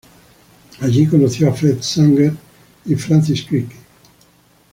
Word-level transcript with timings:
Allí 0.79 1.05
conoció 1.05 1.47
a 1.47 1.53
Fred 1.53 1.79
Sanger 1.83 2.33
y 2.85 2.95
Francis 2.95 3.43
Crick. 3.45 3.71